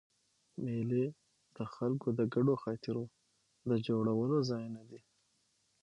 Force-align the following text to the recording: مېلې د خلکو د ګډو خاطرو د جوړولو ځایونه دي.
مېلې 0.63 1.05
د 1.55 1.57
خلکو 1.73 2.07
د 2.17 2.19
ګډو 2.33 2.53
خاطرو 2.63 3.03
د 3.69 3.71
جوړولو 3.87 4.37
ځایونه 4.49 4.81
دي. 4.89 5.01